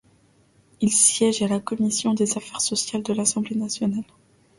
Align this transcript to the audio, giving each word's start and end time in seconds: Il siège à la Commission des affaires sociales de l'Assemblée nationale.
Il 0.79 0.91
siège 0.91 1.43
à 1.43 1.47
la 1.47 1.59
Commission 1.59 2.15
des 2.15 2.35
affaires 2.35 2.59
sociales 2.61 3.03
de 3.03 3.13
l'Assemblée 3.13 3.55
nationale. 3.55 4.03